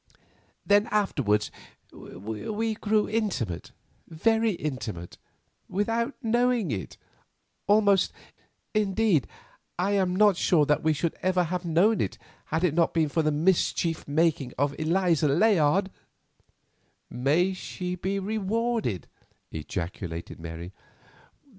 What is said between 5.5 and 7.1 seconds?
without knowing it,